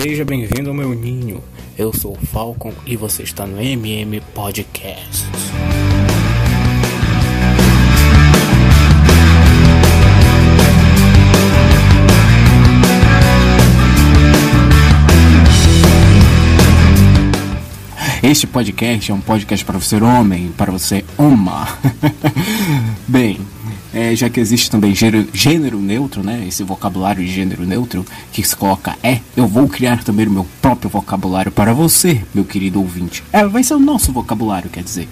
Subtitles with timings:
[0.00, 1.42] Seja bem-vindo ao meu ninho.
[1.76, 5.24] Eu sou o Falcon e você está no MM Podcast.
[18.22, 21.66] Este podcast é um podcast para você homem, para você uma.
[23.08, 23.40] Bem,
[23.98, 26.44] é, já que existe também gênero, gênero, neutro, né?
[26.46, 30.46] Esse vocabulário de gênero neutro que se coloca é, eu vou criar também o meu
[30.62, 33.24] próprio vocabulário para você, meu querido ouvinte.
[33.32, 35.08] É, vai ser o nosso vocabulário, quer dizer.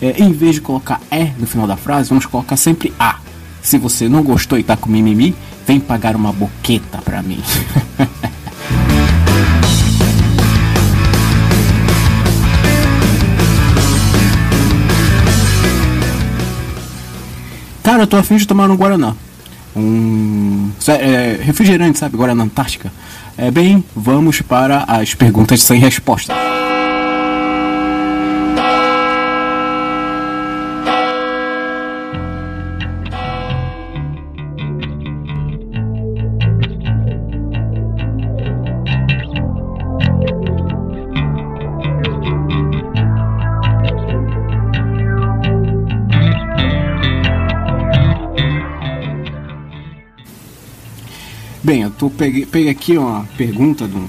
[0.00, 3.18] É, em vez de colocar é no final da frase, vamos colocar sempre a.
[3.60, 5.34] Se você não gostou e tá com mimimi,
[5.66, 7.42] vem pagar uma boqueta pra mim.
[17.96, 19.14] Cara, eu tô afim de tomar um Guaraná.
[19.74, 22.14] Um é, refrigerante, sabe?
[22.14, 22.92] Guaraná Antártica.
[23.38, 26.45] É bem, vamos para as perguntas sem resposta.
[51.66, 54.06] Bem, eu tô peguei, peguei aqui uma pergunta de um,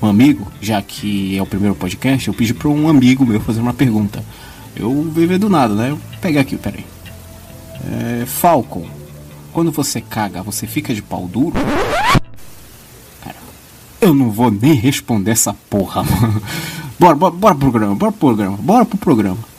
[0.00, 3.60] um, amigo, já que é o primeiro podcast, eu pedi para um amigo meu fazer
[3.60, 4.24] uma pergunta.
[4.74, 5.90] Eu viver do nada, né?
[5.90, 6.86] Eu peguei aqui, peraí.
[7.92, 8.86] É, Falcon,
[9.52, 11.56] quando você caga, você fica de pau duro?
[13.22, 13.36] Cara,
[14.00, 16.42] eu não vou nem responder essa porra, mano.
[16.98, 19.53] Bora, bora, bora pro programa, bora pro programa, bora pro programa.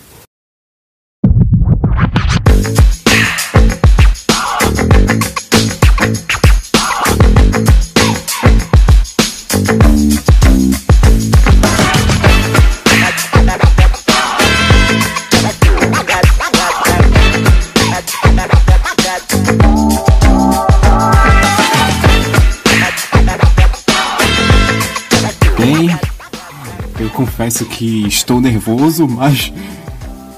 [27.45, 29.53] Confesso que estou nervoso, mas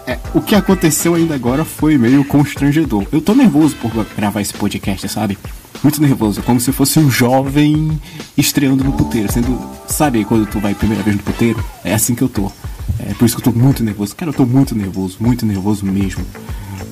[0.06, 3.06] é, o que aconteceu ainda agora foi meio constrangedor.
[3.14, 5.38] Eu tô nervoso por gravar esse podcast, sabe?
[5.82, 7.98] Muito nervoso, como se fosse um jovem
[8.38, 9.58] estreando no puteiro, sendo,
[9.88, 11.64] sabe, quando tu vai primeira vez no puteiro?
[11.82, 12.52] É assim que eu tô.
[13.00, 14.14] É por isso que eu tô muito nervoso.
[14.14, 16.26] Cara, eu tô muito nervoso, muito nervoso mesmo.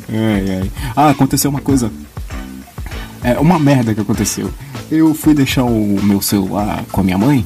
[0.08, 0.72] Ai, ai.
[0.96, 1.92] Ah, aconteceu uma coisa.
[3.22, 4.50] É uma merda que aconteceu.
[4.90, 7.46] Eu fui deixar o meu celular com a minha mãe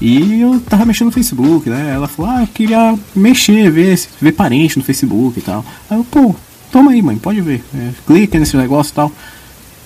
[0.00, 1.92] e eu tava mexendo no Facebook, né?
[1.94, 5.64] Ela falou, ah, eu queria mexer, ver, ver parente no Facebook e tal.
[5.88, 6.34] Aí eu, pô,
[6.70, 7.64] toma aí, mãe, pode ver.
[7.74, 9.12] É, clica nesse negócio e tal.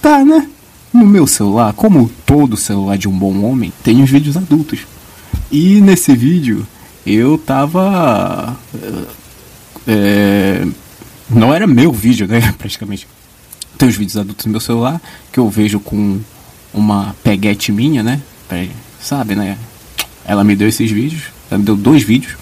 [0.00, 0.48] Tá, né?
[0.92, 4.80] No meu celular, como todo celular de um bom homem, tem os vídeos adultos.
[5.50, 6.66] E nesse vídeo
[7.06, 8.56] eu tava.
[9.86, 10.66] É,
[11.28, 12.52] não era meu vídeo, né?
[12.58, 13.06] Praticamente.
[13.76, 16.18] Tem os vídeos adultos no meu celular que eu vejo com
[16.72, 18.20] uma peguete minha, né?
[19.00, 19.56] Sabe, né?
[20.28, 22.36] Ela me deu esses vídeos, ela me deu dois vídeos.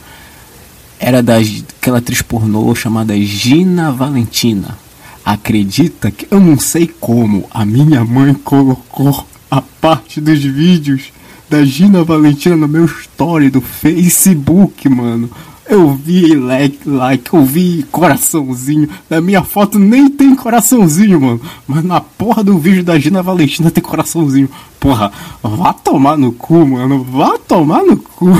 [0.98, 4.76] Era daquela atriz pornô chamada Gina Valentina.
[5.24, 11.12] Acredita que eu não sei como a minha mãe colocou a parte dos vídeos
[11.48, 15.30] da Gina Valentina no meu story do Facebook, mano.
[15.68, 18.88] Eu vi like, like, eu vi coraçãozinho.
[19.10, 21.40] Na minha foto nem tem coraçãozinho, mano.
[21.66, 24.48] Mas na porra do vídeo da Gina Valentina tem coraçãozinho.
[24.78, 25.12] Porra,
[25.42, 27.02] vá tomar no cu, mano.
[27.02, 28.28] Vá tomar no cu.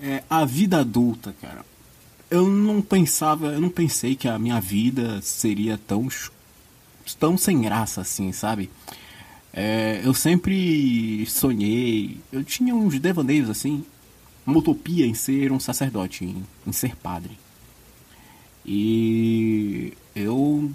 [0.00, 1.64] é, a vida adulta, cara.
[2.28, 6.08] Eu não pensava, eu não pensei que a minha vida seria tão
[7.18, 8.70] tão sem graça assim, sabe?
[9.52, 13.84] É, eu sempre sonhei, eu tinha uns devaneios assim,
[14.46, 17.36] uma utopia em ser um sacerdote, em, em ser padre.
[18.64, 20.70] E eu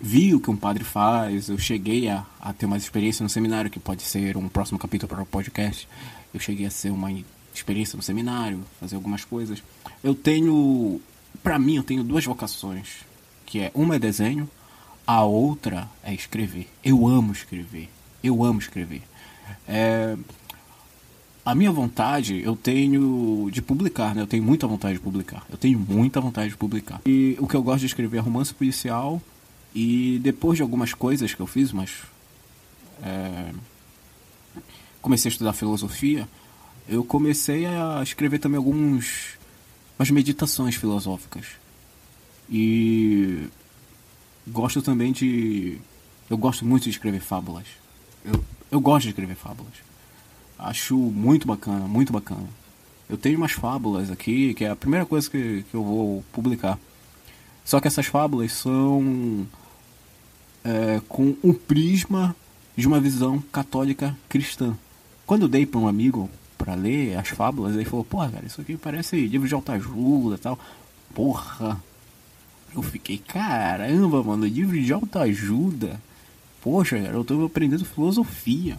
[0.00, 3.70] vi o que um padre faz, eu cheguei a, a ter uma experiência no seminário,
[3.70, 5.88] que pode ser um próximo capítulo para o podcast.
[6.32, 7.10] Eu cheguei a ser uma
[7.54, 9.62] experiência no seminário, fazer algumas coisas.
[10.02, 11.00] Eu tenho,
[11.42, 13.04] para mim, eu tenho duas vocações,
[13.46, 14.48] que é uma é desenho
[15.06, 16.68] a outra é escrever.
[16.82, 17.88] Eu amo escrever.
[18.22, 19.02] Eu amo escrever.
[19.68, 20.16] É,
[21.44, 24.22] a minha vontade, eu tenho de publicar, né?
[24.22, 25.44] Eu tenho muita vontade de publicar.
[25.50, 27.02] Eu tenho muita vontade de publicar.
[27.04, 29.20] E o que eu gosto de escrever é romance policial.
[29.74, 31.90] E depois de algumas coisas que eu fiz, mas.
[33.02, 33.50] É,
[35.02, 36.26] comecei a estudar filosofia.
[36.88, 39.36] Eu comecei a escrever também alguns.
[39.98, 41.46] umas meditações filosóficas.
[42.48, 43.48] E
[44.46, 45.78] gosto também de
[46.28, 47.66] Eu gosto muito de escrever fábulas.
[48.24, 49.74] Eu, eu gosto de escrever fábulas.
[50.58, 52.48] Acho muito bacana, muito bacana.
[53.08, 56.78] Eu tenho umas fábulas aqui, que é a primeira coisa que, que eu vou publicar.
[57.64, 59.46] Só que essas fábulas são
[60.64, 62.34] é, com um prisma
[62.76, 64.76] de uma visão católica cristã.
[65.26, 68.60] Quando eu dei para um amigo para ler as fábulas, ele falou: Porra, cara, isso
[68.60, 70.58] aqui parece livro de autoajuda e tal.
[71.14, 71.80] Porra!
[72.74, 76.00] Eu fiquei, caramba, mano, livro de autoajuda.
[76.60, 78.76] Poxa, cara, eu tô aprendendo filosofia.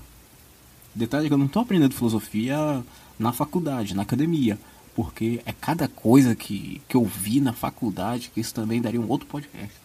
[0.94, 2.83] Detalhe que eu não tô aprendendo filosofia
[3.18, 4.59] na faculdade, na academia.
[4.95, 9.09] Porque é cada coisa que, que eu vi na faculdade que isso também daria um
[9.09, 9.75] outro podcast.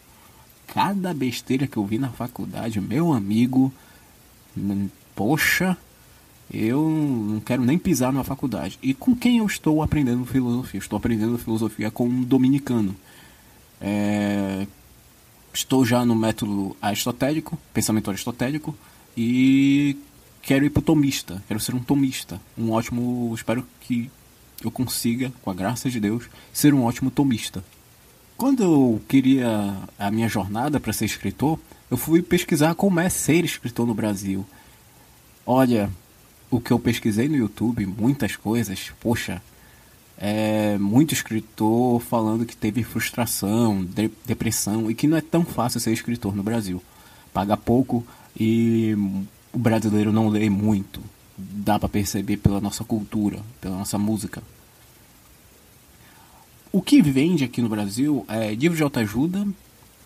[0.67, 3.71] Cada besteira que eu vi na faculdade, meu amigo.
[5.15, 5.77] Poxa,
[6.53, 8.77] eu não quero nem pisar na faculdade.
[8.81, 10.79] E com quem eu estou aprendendo filosofia?
[10.79, 12.95] Estou aprendendo filosofia com um dominicano.
[13.81, 14.65] É...
[15.53, 18.75] Estou já no método aristotélico, pensamento aristotélico,
[19.17, 19.97] e
[20.41, 21.43] quero ir para o tomista.
[21.47, 22.39] Quero ser um tomista.
[22.57, 23.33] Um ótimo.
[23.35, 24.09] Espero que
[24.63, 27.63] eu consiga, com a graça de Deus, ser um ótimo tomista.
[28.37, 33.43] Quando eu queria a minha jornada para ser escritor, eu fui pesquisar como é ser
[33.43, 34.45] escritor no Brasil.
[35.45, 35.89] Olha,
[36.49, 39.41] o que eu pesquisei no YouTube, muitas coisas, poxa,
[40.23, 45.79] é muito escritor falando que teve frustração, de, depressão e que não é tão fácil
[45.79, 46.79] ser escritor no Brasil.
[47.33, 48.05] Paga pouco
[48.39, 48.95] e
[49.51, 51.01] o brasileiro não lê muito.
[51.35, 54.43] Dá para perceber pela nossa cultura, pela nossa música.
[56.71, 59.47] O que vende aqui no Brasil é livro de autoajuda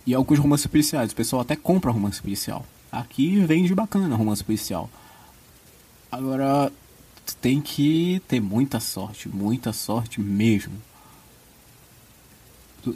[0.08, 1.12] e alguns romances policiais.
[1.12, 2.66] O pessoal até compra romance policial.
[2.90, 4.90] Aqui vende bacana romance policial.
[6.10, 6.72] Agora,
[7.25, 10.74] tu tem que ter muita sorte, muita sorte mesmo.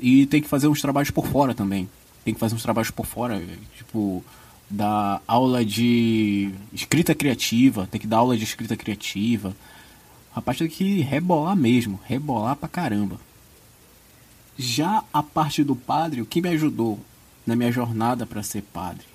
[0.02, 1.90] E tem que fazer uns trabalhos por fora também.
[2.24, 3.42] Tem que fazer uns trabalhos por fora,
[3.76, 4.24] tipo,
[4.70, 9.56] dar aula de escrita criativa, tem que dar aula de escrita criativa.
[10.32, 13.20] Rapaz, tem que rebolar mesmo, rebolar pra caramba.
[14.58, 17.00] Já a parte do padre, o que me ajudou
[17.48, 19.06] na minha jornada para ser padre?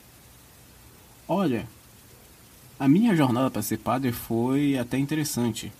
[1.29, 1.69] Olha,
[2.79, 5.73] a minha jornada para ser padre foi até interessante.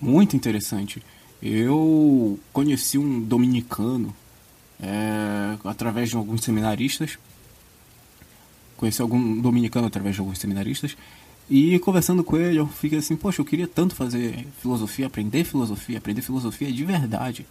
[0.00, 1.02] Muito interessante.
[1.42, 4.14] Eu conheci um dominicano
[4.80, 7.18] é, através de alguns seminaristas.
[8.76, 10.96] Conheci algum dominicano através de alguns seminaristas.
[11.48, 15.98] E conversando com ele, eu fiquei assim: Poxa, eu queria tanto fazer filosofia, aprender filosofia,
[15.98, 17.46] aprender filosofia de verdade.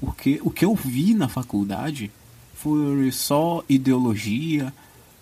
[0.00, 2.10] Porque o que eu vi na faculdade
[2.54, 4.72] foi só ideologia,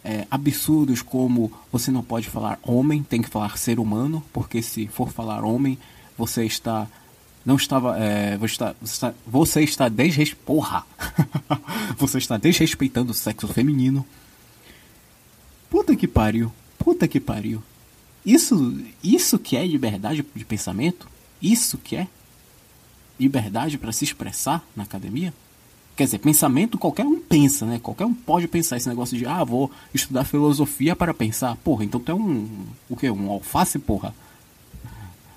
[0.04, 4.86] é, absurdos como você não pode falar homem, tem que falar ser humano, porque se
[4.86, 5.78] for falar homem,
[6.16, 6.86] você está
[7.44, 9.90] não estava é, você está você está, você está
[10.44, 10.84] porra!
[11.96, 14.06] Você está desrespeitando o sexo feminino.
[15.68, 16.50] Puta que pariu
[16.80, 17.62] puta que pariu.
[18.24, 21.06] Isso isso que é liberdade de pensamento?
[21.40, 22.08] Isso que é
[23.18, 25.32] liberdade para se expressar na academia
[26.00, 27.78] Quer dizer, pensamento qualquer um pensa, né?
[27.78, 31.54] Qualquer um pode pensar esse negócio de, ah, vou estudar filosofia para pensar.
[31.56, 32.48] Porra, então tu é um.
[32.88, 33.10] O quê?
[33.10, 34.14] Um alface, porra?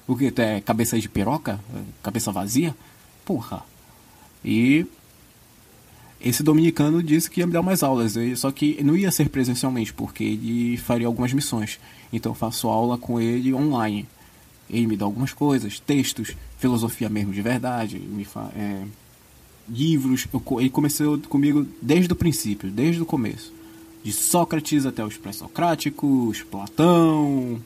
[0.07, 0.31] O que?
[0.31, 1.60] Tu é cabeça de piroca?
[2.01, 2.74] Cabeça vazia?
[3.25, 3.62] Porra.
[4.45, 4.86] E.
[6.21, 9.93] Esse dominicano disse que ia me dar umas aulas, só que não ia ser presencialmente,
[9.93, 11.77] porque ele faria algumas missões.
[12.13, 14.08] Então eu faço aula com ele online.
[14.70, 18.86] Ele me dá algumas coisas, textos, filosofia mesmo de verdade, me fa é,
[19.67, 20.27] livros.
[20.34, 23.53] Eu, ele começou comigo desde o princípio, desde o começo.
[24.03, 27.62] De Sócrates até os pré-socráticos, Platão,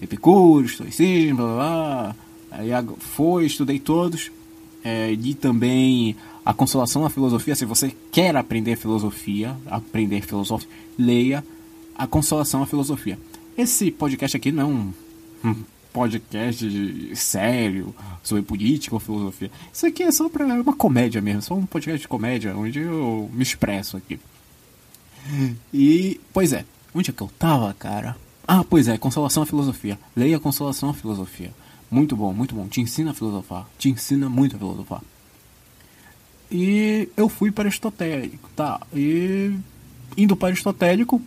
[0.00, 2.16] Epicuro, Estoicismo, blá, blá.
[2.52, 4.30] Aí foi, estudei todos.
[4.84, 7.54] É, li também a Consolação da Filosofia.
[7.54, 10.68] Se você quer aprender filosofia, aprender filosofia,
[10.98, 11.44] leia
[11.96, 13.18] a Consolação da Filosofia.
[13.56, 14.92] Esse podcast aqui não é um,
[15.92, 19.50] podcast sério sobre política ou filosofia.
[19.72, 23.30] Isso aqui é só para uma comédia mesmo, só um podcast de comédia onde eu
[23.32, 24.18] me expresso aqui.
[25.72, 28.16] E, pois é, onde é que eu tava, cara?
[28.46, 29.98] Ah, pois é, Consolação à Filosofia.
[30.16, 31.52] Leia Consolação à Filosofia.
[31.90, 32.66] Muito bom, muito bom.
[32.66, 33.68] Te ensina a filosofar.
[33.78, 35.02] Te ensina muito a filosofar.
[36.50, 38.80] E eu fui para Aristotélico, tá?
[38.94, 39.54] E
[40.16, 41.22] indo para Aristotélico,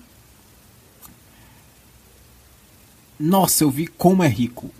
[3.19, 4.71] Nossa, eu vi como é rico.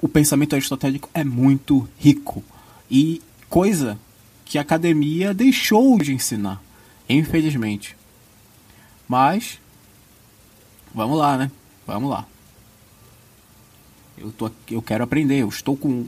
[0.00, 2.42] O pensamento aristotélico é muito rico.
[2.90, 3.98] E coisa
[4.44, 6.62] que a academia deixou de ensinar,
[7.08, 7.96] infelizmente.
[9.08, 9.60] Mas
[10.94, 11.50] vamos lá, né?
[11.86, 12.26] Vamos lá.
[14.16, 16.06] Eu tô eu quero aprender, eu estou com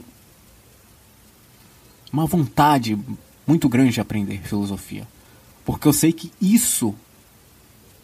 [2.11, 2.97] uma vontade
[3.45, 5.07] muito grande de aprender filosofia.
[5.65, 6.95] Porque eu sei que isso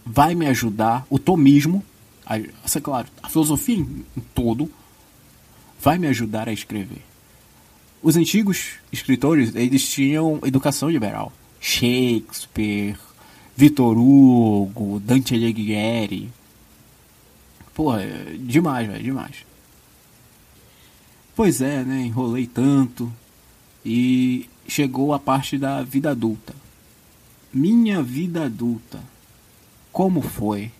[0.05, 1.83] vai me ajudar, o tomismo,
[2.27, 4.69] a, claro, a filosofia em, em todo,
[5.79, 7.01] vai me ajudar a escrever.
[8.03, 11.31] Os antigos escritores, eles tinham educação liberal.
[11.59, 12.97] Shakespeare,
[13.55, 16.29] Vitor Hugo, Dante Alighieri.
[17.73, 19.45] Porra, é demais, velho, demais.
[21.35, 22.01] Pois é, né?
[22.01, 23.11] Enrolei tanto.
[23.85, 26.53] E chegou a parte da vida adulta.
[27.53, 28.99] Minha vida adulta.
[29.91, 30.71] Como foi?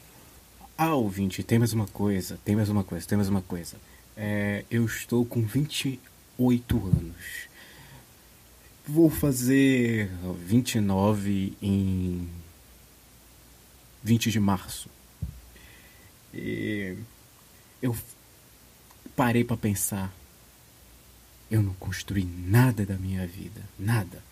[0.80, 3.78] Ah, ouvinte, tem mais uma coisa, tem mais uma coisa, tem mais uma coisa.
[4.16, 7.48] É, eu estou com 28 anos.
[8.86, 10.08] Vou fazer
[10.46, 12.30] 29 em
[14.04, 14.88] 20 de março.
[16.32, 16.96] E
[17.82, 17.98] eu
[19.16, 20.14] parei para pensar.
[21.50, 24.24] Eu não construí nada da minha vida, nada.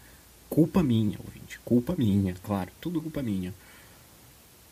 [0.48, 3.52] Culpa minha, ouvinte, culpa minha, claro, tudo culpa minha.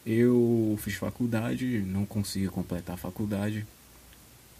[0.05, 3.65] Eu fiz faculdade, não consegui completar a faculdade.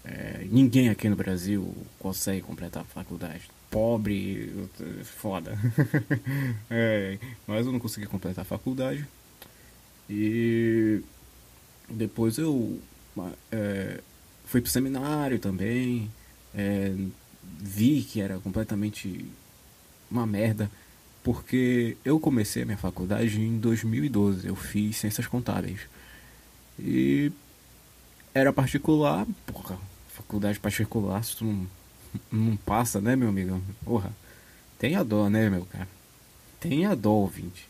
[0.04, 3.42] É, ninguém aqui no Brasil consegue completar a faculdade.
[3.70, 4.68] Pobre,
[5.04, 5.58] foda.
[6.70, 9.06] é, mas eu não consegui completar a faculdade.
[10.08, 11.02] E
[11.88, 12.78] depois eu
[13.50, 14.00] é,
[14.46, 16.10] fui pro seminário também.
[16.54, 16.94] É,
[17.42, 19.26] vi que era completamente
[20.10, 20.70] uma merda.
[21.24, 24.46] Porque eu comecei a minha faculdade em 2012.
[24.46, 25.80] Eu fiz ciências contábeis.
[26.78, 27.32] E
[28.34, 29.26] era particular.
[29.46, 29.78] Porra,
[30.08, 31.66] faculdade particular, se tu não,
[32.30, 33.58] não passa, né, meu amigo?
[33.82, 34.14] Porra,
[34.78, 35.88] tem a dó, né, meu cara?
[36.60, 37.66] Tem a dó, ouvinte.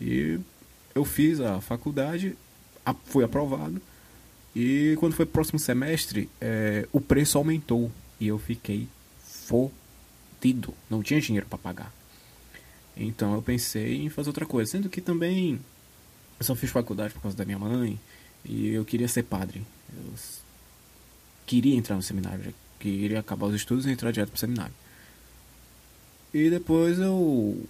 [0.00, 0.40] E
[0.94, 2.34] eu fiz a faculdade,
[3.04, 3.80] fui aprovado.
[4.56, 7.92] E quando foi próximo semestre, é, o preço aumentou.
[8.18, 8.88] E eu fiquei
[9.22, 10.74] fodido.
[10.88, 11.99] Não tinha dinheiro para pagar.
[13.00, 14.70] Então eu pensei em fazer outra coisa.
[14.70, 15.58] Sendo que também
[16.38, 17.98] eu só fiz faculdade por causa da minha mãe.
[18.44, 19.62] E eu queria ser padre.
[19.92, 20.12] Eu
[21.46, 22.54] queria entrar no seminário.
[22.78, 24.74] Queria acabar os estudos e entrar direto pro seminário.
[26.32, 27.66] E depois eu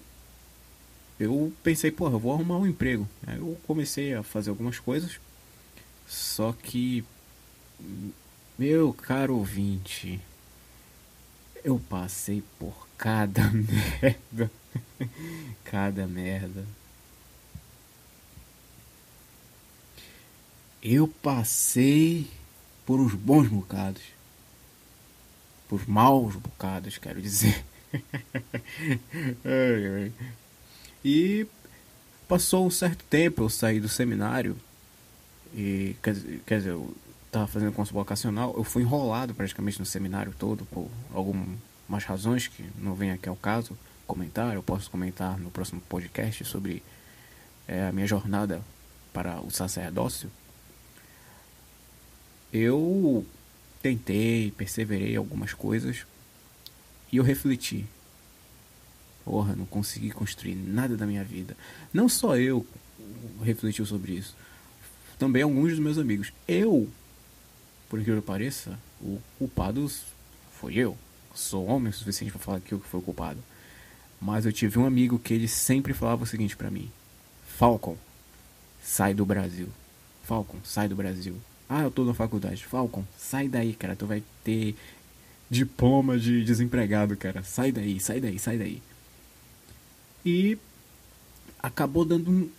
[1.18, 3.06] eu pensei, porra, eu vou arrumar um emprego.
[3.26, 5.20] Aí eu comecei a fazer algumas coisas.
[6.08, 7.04] Só que,
[8.58, 10.18] meu caro ouvinte,
[11.62, 14.50] eu passei por cada merda.
[15.64, 16.64] cada merda.
[20.82, 22.28] Eu passei
[22.86, 24.02] por uns bons bocados.
[25.68, 27.64] Por maus bocados, quero dizer.
[31.02, 31.46] E
[32.28, 34.54] passou um certo tempo, eu saí do seminário.
[35.54, 38.52] E quer, quer dizer, eu estava fazendo curso vocacional.
[38.54, 43.36] Eu fui enrolado praticamente no seminário todo por algumas razões que não vem aqui ao
[43.36, 43.74] caso
[44.10, 44.54] comentar.
[44.54, 46.82] Eu posso comentar no próximo podcast sobre
[47.66, 48.62] é, a minha jornada
[49.12, 50.30] para o sacerdócio.
[52.52, 53.24] Eu
[53.80, 56.04] tentei, perseverei algumas coisas
[57.12, 57.86] e eu refleti
[59.24, 61.56] Porra, não consegui construir nada da minha vida.
[61.92, 62.66] Não só eu
[63.42, 64.34] refletiu sobre isso.
[65.18, 66.32] Também alguns dos meus amigos.
[66.48, 66.88] Eu,
[67.88, 69.88] por que eu pareça, o culpado
[70.58, 70.96] foi eu.
[71.34, 73.38] Sou homem o suficiente para falar que eu fui o culpado.
[74.20, 76.90] Mas eu tive um amigo que ele sempre falava o seguinte para mim:
[77.56, 77.96] Falcon,
[78.82, 79.68] sai do Brasil.
[80.24, 81.36] Falcon, sai do Brasil.
[81.68, 82.64] Ah, eu tô na faculdade.
[82.64, 83.96] Falcon, sai daí, cara.
[83.96, 84.76] Tu vai ter
[85.48, 87.42] diploma de desempregado, cara.
[87.42, 88.82] Sai daí, sai daí, sai daí.
[90.24, 90.58] E
[91.58, 92.50] acabou dando um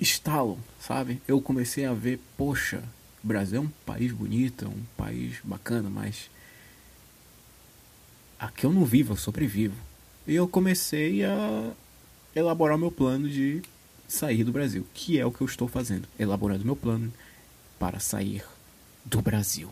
[0.00, 1.20] estalo, sabe?
[1.28, 2.82] Eu comecei a ver, poxa,
[3.22, 6.30] o Brasil é um país bonito, um país bacana, mas
[8.38, 9.76] aqui eu não vivo, eu sobrevivo.
[10.30, 11.72] E eu comecei a
[12.36, 13.60] elaborar meu plano de
[14.06, 17.12] sair do Brasil, que é o que eu estou fazendo, elaborando meu plano
[17.80, 18.44] para sair
[19.04, 19.68] do Brasil.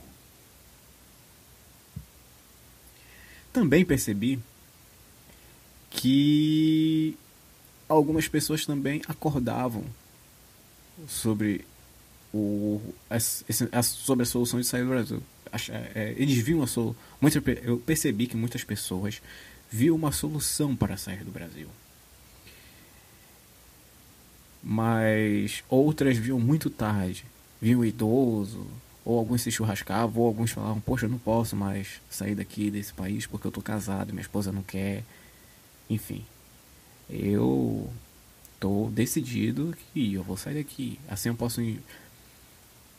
[3.53, 4.41] Também percebi
[5.91, 7.17] que
[7.89, 9.85] algumas pessoas também acordavam
[11.07, 11.65] sobre
[12.35, 12.81] o
[13.85, 15.23] sobre a solução de sair do Brasil.
[15.95, 16.97] É, eles viam a solução.
[17.63, 19.23] Eu percebi que muitas pessoas
[19.71, 21.69] viam uma solução para sair do Brasil.
[24.63, 27.25] Mas outras viam muito tarde.
[27.61, 28.67] Viam idoso,
[29.05, 32.93] ou alguns se churrascavam, ou alguns falavam: Poxa, eu não posso mais sair daqui desse
[32.93, 35.03] país porque eu tô casado, minha esposa não quer.
[35.89, 36.25] Enfim,
[37.09, 37.91] eu
[38.61, 41.01] tô decidido que eu vou sair daqui.
[41.09, 41.61] Assim eu posso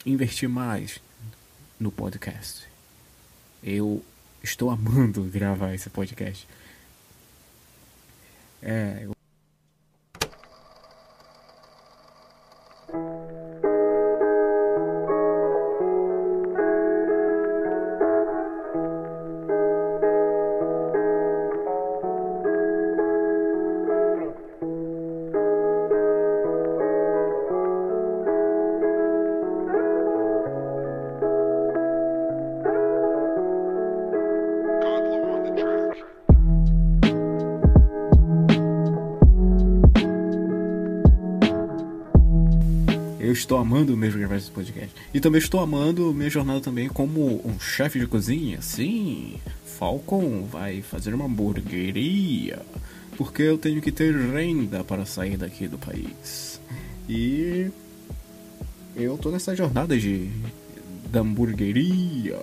[0.06, 1.00] investir mais
[1.80, 2.68] no podcast.
[3.64, 4.04] Eu
[4.44, 6.48] estou amando gravar esse podcast.
[8.62, 9.19] É, eu...
[43.40, 44.94] estou amando mesmo gravar esse podcast.
[45.14, 48.62] E também estou amando minha jornada também como um chefe de cozinha.
[48.62, 52.62] Sim, Falcon vai fazer uma hamburgueria.
[53.18, 56.62] Porque eu tenho que ter renda para sair daqui do país.
[57.08, 57.70] E
[58.96, 60.30] eu tô nessa jornada de
[61.10, 62.40] da hamburgueria.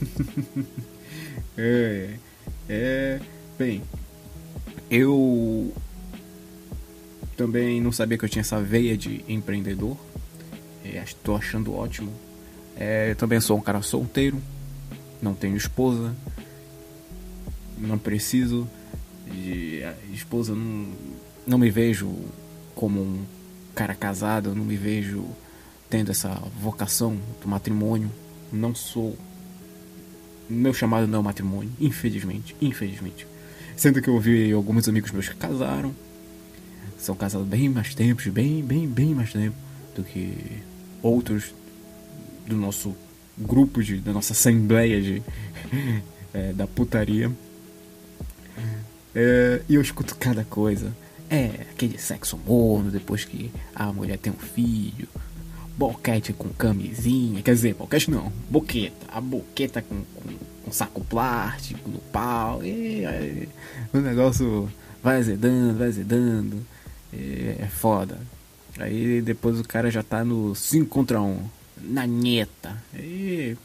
[1.58, 2.10] é,
[2.68, 3.20] é,
[3.58, 3.82] bem,
[4.90, 5.72] eu
[7.36, 9.96] também não sabia que eu tinha essa veia de empreendedor.
[10.96, 12.12] Estou é, achando ótimo.
[12.76, 14.40] É, também sou um cara solteiro.
[15.22, 16.14] Não tenho esposa.
[17.78, 18.68] Não preciso
[19.26, 19.82] de
[20.12, 20.54] esposa.
[20.54, 20.88] Não,
[21.46, 22.14] não me vejo
[22.74, 23.24] como um
[23.74, 24.54] cara casado.
[24.54, 25.24] Não me vejo
[25.88, 26.30] tendo essa
[26.60, 28.10] vocação do matrimônio.
[28.52, 29.16] Não sou.
[30.48, 31.70] Meu chamado não é matrimônio.
[31.80, 32.56] Infelizmente.
[32.60, 33.26] Infelizmente.
[33.76, 35.94] Sendo que eu ouvi alguns amigos meus que casaram
[37.00, 39.56] são casados bem mais tempos, bem, bem, bem mais tempo
[39.96, 40.36] do que
[41.02, 41.54] outros
[42.46, 42.94] do nosso
[43.38, 45.22] grupo de, da nossa assembleia de
[46.34, 47.30] é, da putaria.
[49.14, 50.94] É, e eu escuto cada coisa.
[51.28, 55.08] É, aquele sexo morno depois que a mulher tem um filho.
[55.76, 57.42] Boquete com camisinha.
[57.42, 59.06] Quer dizer, boquete não, boqueta.
[59.08, 62.64] A boqueta com, com, com saco plástico no pau.
[62.64, 63.48] E, aí,
[63.92, 64.70] o negócio
[65.02, 66.66] vai azedando, vai azedando.
[67.12, 68.18] É, é foda.
[68.78, 71.44] Aí depois o cara já tá no 5 contra 1.
[71.82, 72.82] Na neta.
[72.94, 73.56] Aí.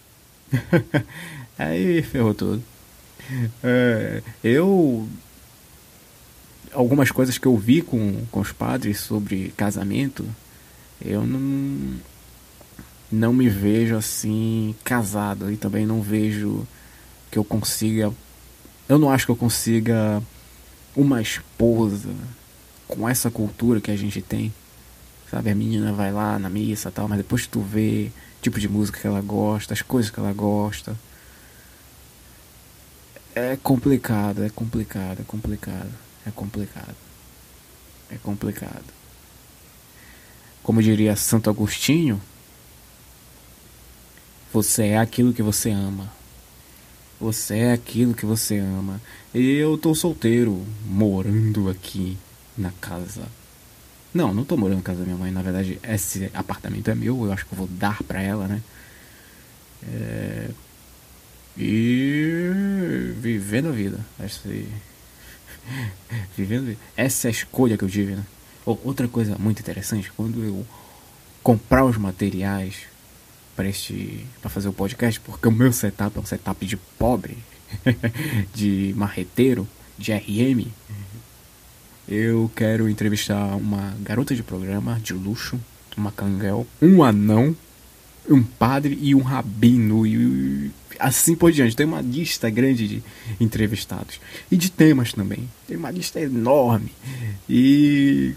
[1.57, 2.63] aí ferrou tudo.
[3.63, 5.07] É, eu.
[6.71, 10.25] Algumas coisas que eu vi com, com os padres sobre casamento,
[11.03, 12.15] eu não.
[13.11, 16.67] Não me vejo assim casado e também não vejo
[17.31, 18.11] que eu consiga.
[18.89, 20.21] Eu não acho que eu consiga
[20.95, 22.13] uma esposa
[22.87, 24.51] com essa cultura que a gente tem.
[25.35, 28.69] Sabe, a menina vai lá na missa tal, mas depois tu vê o tipo de
[28.69, 30.97] música que ela gosta, as coisas que ela gosta.
[33.35, 35.91] É complicado, é complicado, é complicado,
[36.25, 36.95] é complicado.
[38.09, 38.85] É complicado.
[40.63, 42.21] Como diria Santo Agostinho,
[44.53, 46.09] você é aquilo que você ama.
[47.19, 49.01] Você é aquilo que você ama.
[49.33, 52.17] E eu tô solteiro, morando aqui
[52.57, 53.27] na casa.
[54.15, 55.29] Não, não tô morando na casa da minha mãe.
[55.29, 57.25] Na verdade, esse apartamento é meu.
[57.25, 58.61] Eu acho que eu vou dar pra ela, né?
[59.83, 60.49] É...
[61.57, 63.99] E vivendo a vida.
[64.17, 64.47] Essa...
[66.37, 68.23] vivendo Essa é a escolha que eu tive, né?
[68.65, 70.65] Outra coisa muito interessante, quando eu
[71.43, 72.83] comprar os materiais
[73.53, 77.37] para este para fazer o podcast, porque o meu setup é um setup de pobre,
[78.55, 80.71] de marreteiro, de RM,
[82.07, 85.59] eu quero entrevistar uma garota de programa de luxo,
[85.97, 87.55] uma canguel, um anão,
[88.29, 91.75] um padre e um rabino e assim por diante.
[91.75, 93.03] Tem uma lista grande de
[93.39, 94.19] entrevistados
[94.51, 95.49] e de temas também.
[95.67, 96.91] Tem uma lista enorme.
[97.49, 98.33] E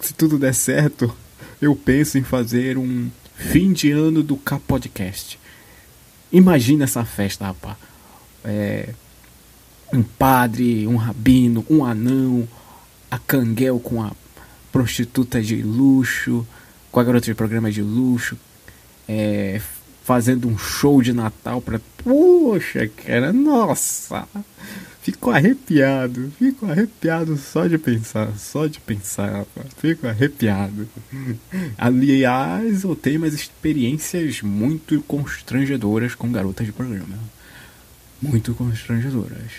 [0.00, 1.14] se tudo der certo,
[1.60, 5.38] eu penso em fazer um fim de ano do K Podcast.
[6.32, 7.76] Imagina essa festa, rapaz.
[8.44, 8.90] É,
[9.92, 12.46] um padre, um rabino, um anão,
[13.14, 14.10] a canguel com a
[14.72, 16.44] prostituta de luxo,
[16.90, 18.36] com a garota de programa de luxo,
[19.08, 19.60] é,
[20.02, 21.80] fazendo um show de Natal pra.
[22.02, 24.26] Poxa, cara, nossa!
[25.00, 29.46] Fico arrepiado, fico arrepiado só de pensar, só de pensar.
[29.76, 30.88] Fico arrepiado.
[31.78, 37.18] Aliás, eu tenho umas experiências muito constrangedoras com garotas de programa.
[38.20, 39.52] Muito constrangedoras.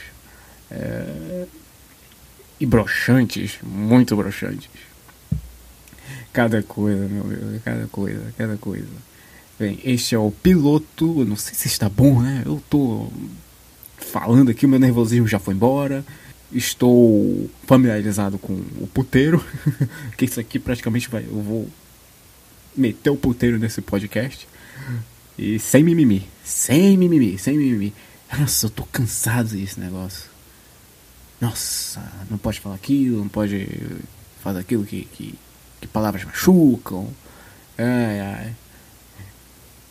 [0.70, 1.46] É,
[2.60, 4.70] e broxantes, muito broxantes.
[6.32, 8.88] Cada coisa, meu Deus, cada coisa, cada coisa.
[9.58, 11.22] Bem, este é o piloto.
[11.22, 12.44] Eu não sei se está bom, né?
[12.46, 13.10] Eu tô
[13.98, 16.06] falando aqui, meu nervosismo já foi embora.
[16.52, 19.44] Estou familiarizado com o puteiro.
[20.18, 21.24] que isso aqui praticamente vai.
[21.24, 21.70] Eu vou
[22.76, 24.48] meter o puteiro nesse podcast.
[25.38, 26.28] E sem mimimi.
[26.44, 27.94] Sem mimimi, sem mimimi.
[28.38, 30.35] Nossa, eu tô cansado desse negócio
[31.40, 33.68] nossa, não pode falar aquilo, não pode
[34.42, 35.36] fazer aquilo que, que,
[35.82, 37.10] que palavras machucam.
[37.78, 38.56] Ai, ai.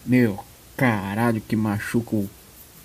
[0.06, 0.42] Meu,
[0.76, 2.16] caralho, que machuca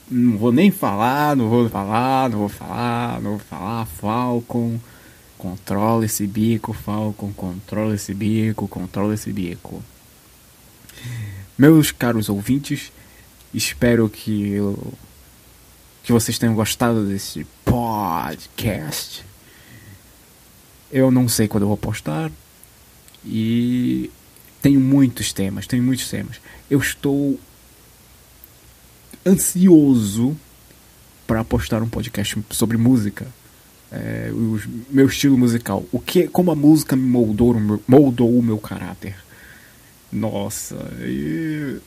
[0.10, 3.86] Não vou nem falar, não vou falar, não vou falar, não vou falar.
[3.86, 4.80] Falcon,
[5.38, 9.84] controla esse bico, Falcon, controla esse bico, controla esse bico.
[11.58, 12.92] Meus caros ouvintes,
[13.54, 14.58] espero que
[16.10, 19.24] que vocês tenham gostado desse podcast.
[20.92, 22.32] Eu não sei quando eu vou postar.
[23.24, 24.10] E
[24.60, 26.42] tenho muitos temas, tenho muitos temas.
[26.68, 27.40] Eu estou
[29.24, 30.36] ansioso
[31.28, 33.28] para postar um podcast sobre música.
[33.92, 35.86] É, o meu estilo musical.
[35.92, 37.56] O que, como a música me moldou,
[37.88, 39.16] moldou o meu caráter.
[40.12, 41.78] Nossa, e...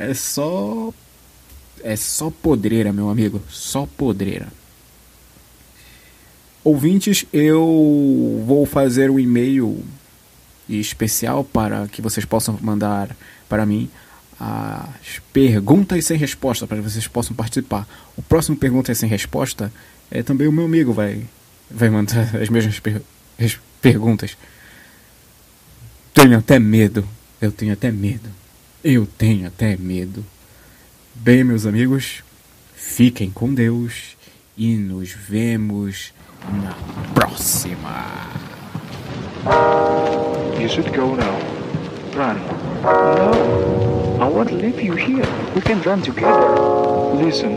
[0.00, 0.92] é só
[1.82, 4.48] é só podreira, meu amigo, só podreira.
[6.62, 9.84] Ouvintes, eu vou fazer um e-mail
[10.68, 13.14] especial para que vocês possam mandar
[13.48, 13.90] para mim
[14.40, 17.86] as perguntas sem resposta para que vocês possam participar.
[18.16, 19.72] O próximo pergunta sem resposta
[20.10, 21.24] é também o meu amigo vai
[21.70, 23.02] vai mandar as mesmas per
[23.80, 24.36] perguntas.
[26.14, 27.06] Tenho até medo.
[27.40, 28.30] Eu tenho até medo.
[28.82, 30.24] Eu tenho até medo.
[31.16, 32.22] Bem, meus amigos,
[32.74, 34.16] fiquem com Deus
[34.58, 36.12] e nos vemos
[36.52, 36.74] na
[37.14, 38.04] próxima.
[40.60, 41.38] You should go now.
[42.14, 42.36] Run.
[42.82, 45.24] No, I won't leave you here.
[45.54, 46.48] We can run together.
[47.14, 47.52] Listen,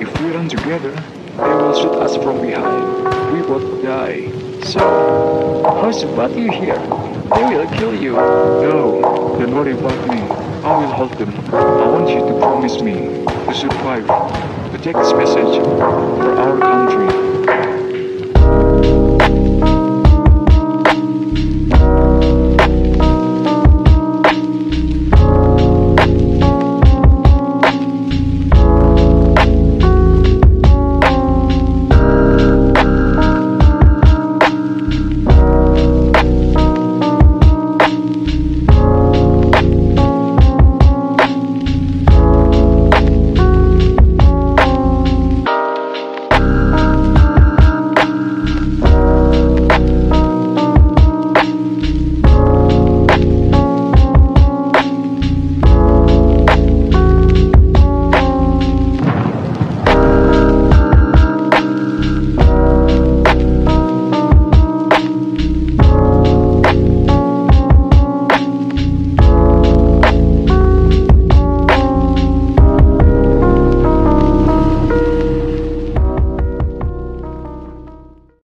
[0.00, 0.92] if we run together,
[1.36, 3.04] they will shoot us from behind.
[3.32, 4.30] We both die.
[4.64, 6.78] So, how's about you here?
[6.78, 8.12] They will kill you.
[8.12, 10.27] No, don't worry about me.
[10.64, 11.30] I will help them.
[11.54, 17.27] I want you to promise me to survive, to take this message for our country.